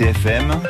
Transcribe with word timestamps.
RCFM, 0.00 0.62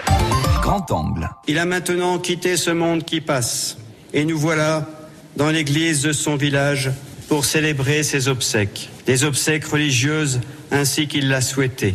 grand 0.60 0.90
angle. 0.90 1.30
Il 1.46 1.58
a 1.58 1.64
maintenant 1.64 2.18
quitté 2.18 2.56
ce 2.56 2.70
monde 2.70 3.04
qui 3.04 3.20
passe. 3.20 3.78
Et 4.12 4.24
nous 4.24 4.36
voilà 4.36 4.88
dans 5.36 5.50
l'église 5.50 6.02
de 6.02 6.12
son 6.12 6.34
village 6.34 6.90
pour 7.28 7.44
célébrer 7.44 8.02
ses 8.02 8.26
obsèques. 8.26 8.88
Des 9.06 9.22
obsèques 9.22 9.66
religieuses 9.66 10.40
ainsi 10.72 11.06
qu'il 11.06 11.28
l'a 11.28 11.40
souhaité. 11.40 11.94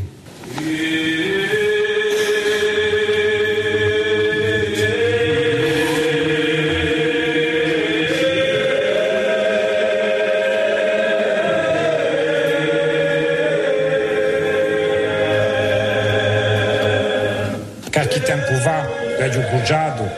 Qualche 17.95 18.20
tempo 18.20 18.53
fa 18.55 18.85
l'ho 19.17 19.41
cugiato 19.51 20.11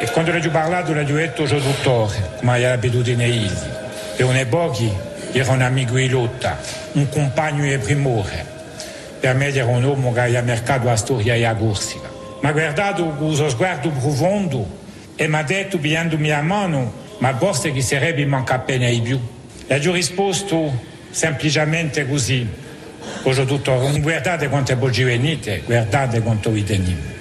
e 0.00 0.10
quando 0.10 0.32
l'ho 0.32 0.50
parlato 0.50 0.92
l'ho 0.92 1.04
detto 1.04 1.44
al 1.44 1.62
dottore, 1.62 2.28
come 2.38 2.58
era 2.58 2.72
abitudine. 2.72 3.48
E 4.16 4.22
un 4.24 4.46
pochi 4.48 4.90
era 5.30 5.52
un 5.52 5.62
amico 5.62 5.94
di 5.94 6.08
lotta, 6.08 6.58
un 6.94 7.08
compagno 7.08 7.62
di 7.62 7.78
primore. 7.78 8.44
Per 9.20 9.32
me 9.36 9.46
era 9.46 9.64
un 9.64 9.84
uomo 9.84 10.12
che 10.12 10.36
ha 10.36 10.42
mercato 10.42 10.86
la 10.86 10.96
storia 10.96 11.36
e 11.36 11.42
la 11.42 11.54
Corsica. 11.54 12.08
Mi 12.40 12.48
ha 12.48 12.50
guardato 12.50 13.04
con 13.10 13.28
uno 13.28 13.48
sguardo 13.48 13.90
profondo 13.90 14.66
e 15.14 15.28
mi 15.28 15.36
ha 15.36 15.44
detto, 15.44 15.78
pigliandomi 15.78 16.26
la 16.26 16.42
mano, 16.42 16.92
ma 17.18 17.32
forse 17.36 17.70
che 17.70 17.80
sarebbe 17.80 18.26
manca 18.26 18.54
appena 18.54 18.88
di 18.88 19.00
più. 19.02 19.20
E 19.68 19.88
ho 19.88 19.92
risposto 19.92 20.72
semplicemente 21.10 22.08
così. 22.08 22.44
Cosa 23.22 23.44
dottore, 23.44 24.00
guardate 24.00 24.48
quante 24.48 24.76
oggi 24.76 25.04
venite, 25.04 25.62
guardate 25.64 26.20
quanto 26.22 26.50
vi 26.50 26.64
teniamo. 26.64 27.18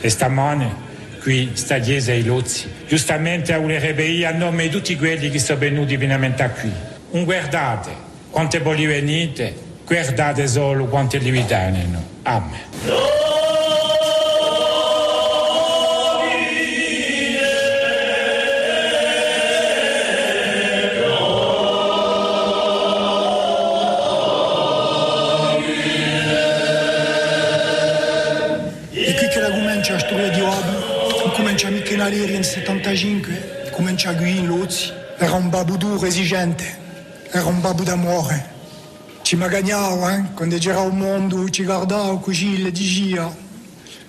E 0.00 0.08
stamane 0.08 0.86
qui 1.20 1.50
sta 1.54 1.78
chiesa 1.78 2.12
ai 2.12 2.24
Lozzi. 2.24 2.70
Giustamente 2.86 3.54
volerebbe 3.56 4.04
io 4.04 4.28
a 4.28 4.32
nome 4.32 4.64
di 4.64 4.70
tutti 4.70 4.96
quelli 4.96 5.30
che 5.30 5.38
sono 5.38 5.58
venuti 5.58 5.96
pienamente 5.98 6.50
qui. 6.60 6.72
Un 7.10 7.24
guardate 7.24 7.90
quante 8.30 8.60
voi 8.60 8.86
venite, 8.86 9.54
guardate 9.84 10.46
solo 10.46 10.86
quante 10.86 11.18
li 11.18 11.30
vitaneano. 11.30 12.02
Amen. 12.22 13.17
Comincia 29.68 29.96
a 29.96 29.98
storia 29.98 30.30
di 30.30 30.40
Obi, 30.40 31.32
comincia 31.34 31.68
in 31.68 32.00
Aleri 32.00 32.34
in 32.34 32.42
75, 32.42 33.68
comincia 33.70 34.14
qui 34.14 34.38
in 34.38 34.46
Lozzi. 34.46 34.90
Era 35.18 35.34
un 35.34 35.50
babbo 35.50 35.76
duro, 35.76 36.06
esigente, 36.06 36.64
era 37.30 37.44
un 37.44 37.60
babbo 37.60 37.82
d'amore. 37.82 38.56
Ci 39.20 39.36
magagnava, 39.36 40.16
eh? 40.16 40.24
quando 40.32 40.56
c'era 40.56 40.78
au 40.78 40.90
mondo, 40.90 41.50
ci 41.50 41.64
guardava 41.64 42.18
così, 42.18 42.62
le 42.62 42.72
diceva. 42.72 43.30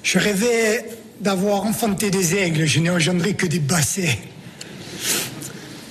Je 0.02 0.18
rêvais 0.18 0.98
d'avoir 1.20 1.66
enfanté 1.66 2.10
des 2.10 2.36
aigles, 2.36 2.66
je 2.66 2.80
n'ai 2.80 2.90
engendré 2.90 3.34
que 3.34 3.46
des 3.46 3.60
bassets. 3.60 4.18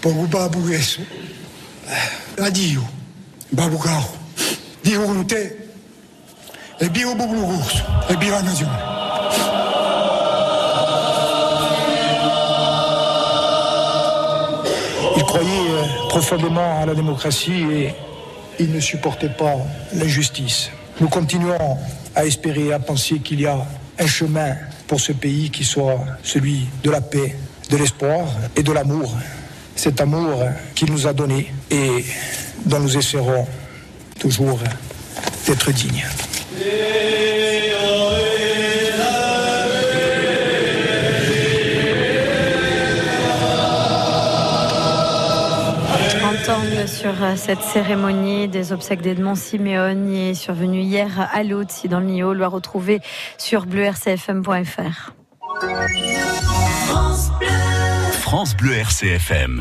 Poco 0.00 0.26
babbo 0.28 0.60
questo. 0.60 1.02
Addio, 2.38 2.88
babbo 3.50 3.76
caro. 3.76 4.16
Dio 4.82 5.02
con 5.02 5.26
te. 5.26 5.56
E 6.80 6.88
Bublu 6.88 7.44
Corso, 7.44 7.84
e 8.08 8.16
viva 8.16 8.36
la 8.36 8.42
nazione. 8.42 8.97
Croyait 15.28 15.70
euh, 15.70 16.08
profondément 16.08 16.80
à 16.80 16.86
la 16.86 16.94
démocratie 16.94 17.62
et 17.70 17.94
il 18.58 18.72
ne 18.72 18.80
supportait 18.80 19.28
pas 19.28 19.56
l'injustice. 19.94 20.70
Nous 21.00 21.08
continuons 21.08 21.76
à 22.16 22.24
espérer 22.24 22.72
à 22.72 22.78
penser 22.78 23.18
qu'il 23.18 23.42
y 23.42 23.46
a 23.46 23.58
un 23.98 24.06
chemin 24.06 24.56
pour 24.86 25.00
ce 25.00 25.12
pays 25.12 25.50
qui 25.50 25.64
soit 25.64 26.00
celui 26.22 26.66
de 26.82 26.90
la 26.90 27.02
paix, 27.02 27.36
de 27.70 27.76
l'espoir 27.76 28.26
et 28.56 28.62
de 28.62 28.72
l'amour. 28.72 29.14
Cet 29.76 30.00
amour 30.00 30.44
qu'il 30.74 30.90
nous 30.90 31.06
a 31.06 31.12
donné 31.12 31.52
et 31.70 32.04
dont 32.64 32.80
nous 32.80 32.96
essaierons 32.96 33.46
toujours 34.18 34.58
d'être 35.46 35.70
dignes. 35.72 36.06
Sur 46.86 47.22
euh, 47.22 47.36
cette 47.36 47.60
cérémonie 47.60 48.48
des 48.48 48.72
obsèques 48.72 49.02
d'Edmond 49.02 49.34
Siméon 49.34 50.10
est 50.10 50.32
survenue 50.32 50.80
hier 50.80 51.28
à 51.30 51.42
Lutz 51.42 51.84
dans 51.84 52.00
le 52.00 52.06
Nio, 52.06 52.32
le 52.32 52.46
retrouver 52.46 53.00
sur 53.36 53.66
bleurcfm.fr. 53.66 55.12
France 58.12 58.56
Bleu 58.56 58.72
RCFM. 58.72 59.56